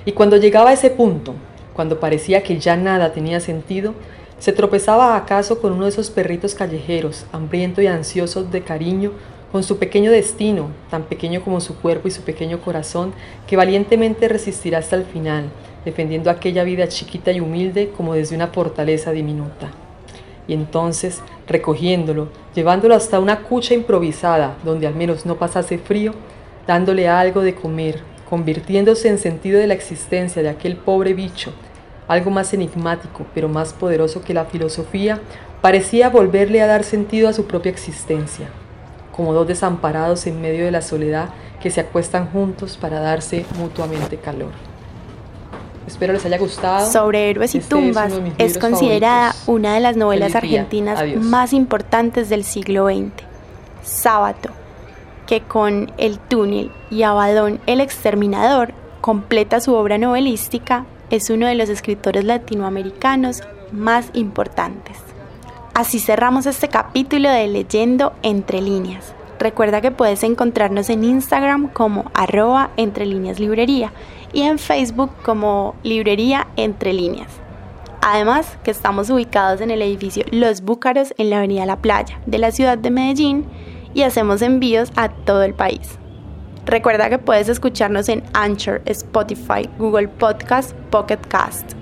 Y 0.05 0.11
cuando 0.11 0.37
llegaba 0.37 0.71
a 0.71 0.73
ese 0.73 0.89
punto, 0.89 1.33
cuando 1.73 1.99
parecía 1.99 2.43
que 2.43 2.59
ya 2.59 2.75
nada 2.75 3.13
tenía 3.13 3.39
sentido, 3.39 3.93
se 4.39 4.51
tropezaba 4.51 5.15
acaso 5.15 5.61
con 5.61 5.71
uno 5.71 5.85
de 5.85 5.89
esos 5.89 6.09
perritos 6.09 6.55
callejeros, 6.55 7.25
hambriento 7.31 7.81
y 7.81 7.87
ansioso 7.87 8.43
de 8.43 8.61
cariño, 8.61 9.11
con 9.53 9.63
su 9.63 9.77
pequeño 9.77 10.11
destino, 10.11 10.69
tan 10.89 11.03
pequeño 11.03 11.41
como 11.43 11.61
su 11.61 11.77
cuerpo 11.77 12.07
y 12.07 12.11
su 12.11 12.23
pequeño 12.23 12.59
corazón, 12.59 13.13
que 13.47 13.55
valientemente 13.55 14.27
resistirá 14.27 14.79
hasta 14.79 14.95
el 14.95 15.05
final, 15.05 15.45
defendiendo 15.85 16.29
aquella 16.29 16.63
vida 16.63 16.87
chiquita 16.87 17.31
y 17.31 17.39
humilde 17.39 17.91
como 17.95 18.15
desde 18.15 18.35
una 18.35 18.47
fortaleza 18.47 19.11
diminuta. 19.11 19.71
Y 20.47 20.53
entonces, 20.53 21.21
recogiéndolo, 21.47 22.29
llevándolo 22.53 22.95
hasta 22.95 23.19
una 23.19 23.43
cucha 23.43 23.73
improvisada, 23.73 24.57
donde 24.63 24.87
al 24.87 24.95
menos 24.95 25.25
no 25.25 25.35
pasase 25.35 25.77
frío, 25.77 26.13
dándole 26.67 27.07
algo 27.07 27.41
de 27.41 27.55
comer, 27.55 28.01
convirtiéndose 28.33 29.09
en 29.09 29.19
sentido 29.19 29.59
de 29.59 29.67
la 29.67 29.75
existencia 29.75 30.41
de 30.41 30.49
aquel 30.49 30.75
pobre 30.75 31.13
bicho, 31.13 31.53
algo 32.07 32.31
más 32.31 32.51
enigmático 32.51 33.27
pero 33.35 33.47
más 33.47 33.73
poderoso 33.73 34.23
que 34.23 34.33
la 34.33 34.45
filosofía, 34.45 35.19
parecía 35.61 36.09
volverle 36.09 36.59
a 36.59 36.65
dar 36.65 36.83
sentido 36.83 37.29
a 37.29 37.33
su 37.33 37.45
propia 37.45 37.69
existencia, 37.71 38.47
como 39.15 39.35
dos 39.35 39.47
desamparados 39.47 40.25
en 40.25 40.41
medio 40.41 40.65
de 40.65 40.71
la 40.71 40.81
soledad 40.81 41.29
que 41.61 41.69
se 41.69 41.81
acuestan 41.81 42.27
juntos 42.31 42.75
para 42.75 42.99
darse 42.99 43.45
mutuamente 43.59 44.17
calor. 44.17 44.49
Espero 45.85 46.11
les 46.13 46.25
haya 46.25 46.39
gustado. 46.39 46.91
Sobre 46.91 47.29
héroes 47.29 47.53
y 47.53 47.59
Este 47.59 47.75
es 47.75 47.81
tumbas 47.81 48.13
es, 48.39 48.57
considerada 48.57 49.33
favoritos. 49.33 49.47
una 49.47 49.75
de 49.75 49.79
las 49.79 49.95
novelas 49.95 50.33
argentinas 50.33 50.99
Adiós. 50.99 51.23
más 51.23 51.53
importantes 51.53 52.29
del 52.29 52.43
siglo 52.43 52.87
XX. 52.87 53.11
Sábato, 53.83 54.49
que 55.27 55.41
con 55.41 55.91
El 55.97 56.19
túnel 56.19 56.71
y 56.89 57.03
Abadón 57.03 57.59
el 57.65 57.81
exterminador 57.81 58.73
completa 59.01 59.59
su 59.59 59.73
obra 59.73 59.97
novelística, 59.97 60.85
es 61.09 61.29
uno 61.29 61.47
de 61.47 61.55
los 61.55 61.69
escritores 61.69 62.23
latinoamericanos 62.23 63.43
más 63.71 64.09
importantes. 64.13 64.97
Así 65.73 65.99
cerramos 65.99 66.45
este 66.45 66.69
capítulo 66.69 67.29
de 67.29 67.47
Leyendo 67.47 68.13
Entre 68.21 68.61
Líneas. 68.61 69.13
Recuerda 69.39 69.81
que 69.81 69.91
puedes 69.91 70.23
encontrarnos 70.23 70.89
en 70.89 71.03
Instagram 71.03 71.67
como 71.67 72.11
arroba 72.13 72.69
entre 72.77 73.05
líneas 73.05 73.39
librería 73.39 73.91
y 74.31 74.43
en 74.43 74.57
Facebook 74.57 75.11
como 75.23 75.75
librería 75.83 76.47
entre 76.55 76.93
líneas. 76.93 77.27
Además 78.01 78.57
que 78.63 78.71
estamos 78.71 79.09
ubicados 79.09 79.61
en 79.61 79.71
el 79.71 79.81
edificio 79.81 80.25
Los 80.31 80.61
Búcaros 80.61 81.13
en 81.17 81.29
la 81.29 81.37
avenida 81.37 81.65
La 81.65 81.77
Playa 81.77 82.19
de 82.25 82.37
la 82.37 82.51
ciudad 82.51 82.77
de 82.77 82.91
Medellín 82.91 83.45
y 83.93 84.03
hacemos 84.03 84.41
envíos 84.41 84.91
a 84.95 85.09
todo 85.09 85.43
el 85.43 85.53
país. 85.53 85.97
Recuerda 86.65 87.09
que 87.09 87.19
puedes 87.19 87.49
escucharnos 87.49 88.07
en 88.09 88.23
Anchor, 88.33 88.81
Spotify, 88.85 89.69
Google 89.77 90.07
Podcast, 90.07 90.73
Pocket 90.89 91.19
Cast. 91.27 91.73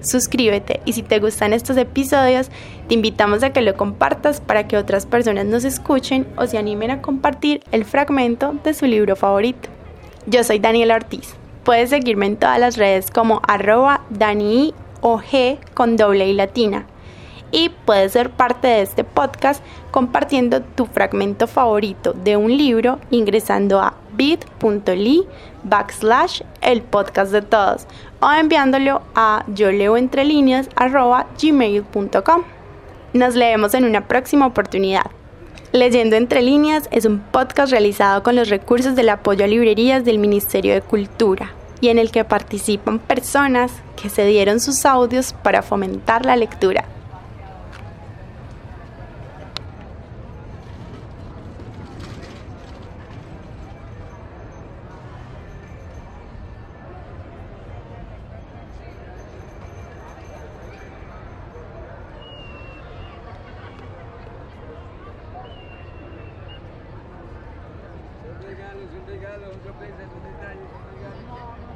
Suscríbete 0.00 0.80
y 0.84 0.92
si 0.92 1.02
te 1.02 1.18
gustan 1.18 1.52
estos 1.52 1.76
episodios, 1.76 2.50
te 2.86 2.94
invitamos 2.94 3.42
a 3.42 3.50
que 3.50 3.62
lo 3.62 3.76
compartas 3.76 4.40
para 4.40 4.68
que 4.68 4.76
otras 4.76 5.06
personas 5.06 5.46
nos 5.46 5.64
escuchen 5.64 6.26
o 6.36 6.46
se 6.46 6.56
animen 6.56 6.92
a 6.92 7.02
compartir 7.02 7.62
el 7.72 7.84
fragmento 7.84 8.54
de 8.62 8.74
su 8.74 8.86
libro 8.86 9.16
favorito. 9.16 9.68
Yo 10.26 10.44
soy 10.44 10.60
Daniela 10.60 10.94
Ortiz. 10.94 11.34
Puedes 11.64 11.90
seguirme 11.90 12.26
en 12.26 12.36
todas 12.36 12.60
las 12.60 12.76
redes 12.76 13.10
como 13.10 13.42
arroba 13.46 14.02
dani 14.08 14.72
o 15.00 15.18
G 15.18 15.58
con 15.74 15.96
doble 15.96 16.28
y 16.28 16.32
latina. 16.32 16.86
Y 17.50 17.70
puedes 17.84 18.12
ser 18.12 18.30
parte 18.30 18.68
de 18.68 18.82
este 18.82 19.04
podcast 19.04 19.64
compartiendo 19.98 20.62
tu 20.62 20.86
fragmento 20.86 21.48
favorito 21.48 22.12
de 22.12 22.36
un 22.36 22.56
libro 22.56 23.00
ingresando 23.10 23.80
a 23.80 23.94
bit.ly 24.12 25.26
backslash 25.64 26.42
el 26.60 26.82
podcast 26.82 27.32
de 27.32 27.42
todos 27.42 27.88
o 28.20 28.30
enviándolo 28.30 29.02
a 29.16 29.44
yo 29.48 29.72
leo 29.72 29.96
entre 29.96 30.24
líneas 30.24 30.68
arroba 30.76 31.26
gmail.com. 31.42 32.42
Nos 33.12 33.34
leemos 33.34 33.74
en 33.74 33.84
una 33.84 34.06
próxima 34.06 34.46
oportunidad. 34.46 35.10
Leyendo 35.72 36.14
entre 36.14 36.42
líneas 36.42 36.88
es 36.92 37.04
un 37.04 37.18
podcast 37.18 37.72
realizado 37.72 38.22
con 38.22 38.36
los 38.36 38.50
recursos 38.50 38.94
del 38.94 39.08
apoyo 39.08 39.44
a 39.44 39.48
librerías 39.48 40.04
del 40.04 40.20
Ministerio 40.20 40.74
de 40.74 40.80
Cultura 40.80 41.50
y 41.80 41.88
en 41.88 41.98
el 41.98 42.12
que 42.12 42.22
participan 42.22 43.00
personas 43.00 43.72
que 44.00 44.10
se 44.10 44.24
dieron 44.26 44.60
sus 44.60 44.86
audios 44.86 45.32
para 45.42 45.62
fomentar 45.62 46.24
la 46.24 46.36
lectura. 46.36 46.84
Son 68.78 68.86
regalos, 68.86 68.94
son 68.94 69.06
regalos, 69.06 69.54
son 69.54 69.62
sorpresas, 69.64 70.06
son 70.08 70.22
detalles, 70.22 70.68
son 70.70 70.94
regalos. 70.94 71.67